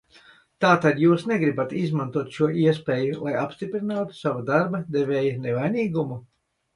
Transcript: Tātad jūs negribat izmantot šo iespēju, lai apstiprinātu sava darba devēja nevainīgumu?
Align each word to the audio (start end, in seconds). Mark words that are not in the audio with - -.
Tātad 0.63 0.99
jūs 1.01 1.25
negribat 1.31 1.75
izmantot 1.81 2.31
šo 2.37 2.49
iespēju, 2.61 3.19
lai 3.27 3.33
apstiprinātu 3.41 4.17
sava 4.21 4.41
darba 4.49 4.81
devēja 4.97 5.35
nevainīgumu? 5.45 6.19